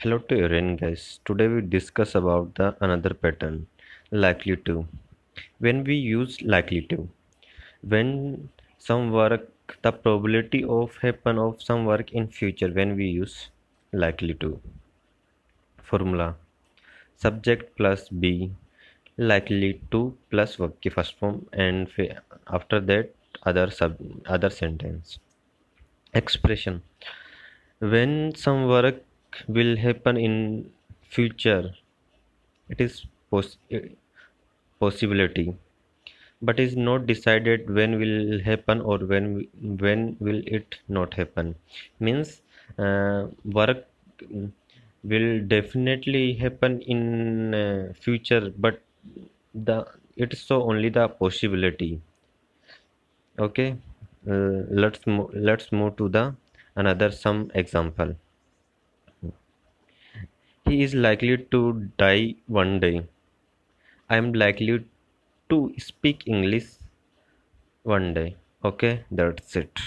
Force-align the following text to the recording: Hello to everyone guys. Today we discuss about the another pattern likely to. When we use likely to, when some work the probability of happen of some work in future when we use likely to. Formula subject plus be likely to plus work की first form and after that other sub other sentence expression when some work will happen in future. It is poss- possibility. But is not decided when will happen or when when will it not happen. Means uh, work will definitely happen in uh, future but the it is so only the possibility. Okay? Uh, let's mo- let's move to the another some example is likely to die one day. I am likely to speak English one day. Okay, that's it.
Hello 0.00 0.18
to 0.18 0.36
everyone 0.44 0.76
guys. 0.76 1.20
Today 1.24 1.48
we 1.48 1.62
discuss 1.62 2.14
about 2.14 2.54
the 2.56 2.76
another 2.82 3.14
pattern 3.14 3.66
likely 4.10 4.56
to. 4.66 4.86
When 5.58 5.84
we 5.84 5.94
use 5.94 6.42
likely 6.42 6.82
to, 6.90 7.08
when 7.80 8.50
some 8.76 9.10
work 9.10 9.78
the 9.80 9.92
probability 9.92 10.62
of 10.64 10.98
happen 10.98 11.38
of 11.38 11.62
some 11.62 11.86
work 11.86 12.12
in 12.12 12.28
future 12.28 12.68
when 12.68 12.94
we 12.94 13.06
use 13.06 13.48
likely 14.04 14.34
to. 14.34 14.60
Formula 15.82 16.34
subject 17.16 17.74
plus 17.78 18.10
be 18.10 18.52
likely 19.16 19.80
to 19.90 20.14
plus 20.30 20.58
work 20.58 20.78
की 20.82 20.92
first 20.98 21.18
form 21.18 21.46
and 21.54 21.88
after 22.60 22.80
that 22.92 23.14
other 23.44 23.70
sub 23.70 23.96
other 24.26 24.50
sentence 24.60 25.18
expression 26.14 26.82
when 27.80 28.34
some 28.34 28.66
work 28.68 29.05
will 29.48 29.76
happen 29.76 30.16
in 30.16 30.72
future. 31.02 31.72
It 32.68 32.80
is 32.80 33.06
poss- 33.30 33.58
possibility. 34.80 35.54
But 36.42 36.60
is 36.60 36.76
not 36.76 37.06
decided 37.06 37.70
when 37.70 37.98
will 37.98 38.40
happen 38.42 38.80
or 38.80 38.98
when 38.98 39.48
when 39.84 40.16
will 40.20 40.42
it 40.46 40.76
not 40.88 41.14
happen. 41.14 41.56
Means 42.00 42.42
uh, 42.78 43.28
work 43.44 43.86
will 45.02 45.40
definitely 45.46 46.34
happen 46.34 46.80
in 46.82 47.54
uh, 47.54 47.92
future 47.94 48.52
but 48.58 48.82
the 49.54 49.86
it 50.16 50.32
is 50.32 50.40
so 50.42 50.62
only 50.62 50.88
the 50.90 51.08
possibility. 51.08 52.00
Okay? 53.38 53.76
Uh, 54.28 54.64
let's 54.82 55.06
mo- 55.06 55.30
let's 55.32 55.70
move 55.72 55.96
to 55.96 56.08
the 56.08 56.34
another 56.74 57.10
some 57.12 57.50
example 57.54 58.16
is 60.82 60.94
likely 60.94 61.38
to 61.38 61.90
die 61.98 62.34
one 62.46 62.80
day. 62.80 63.06
I 64.10 64.16
am 64.16 64.32
likely 64.32 64.84
to 65.48 65.72
speak 65.78 66.26
English 66.26 66.66
one 67.84 68.12
day. 68.12 68.36
Okay, 68.64 69.04
that's 69.10 69.56
it. 69.56 69.78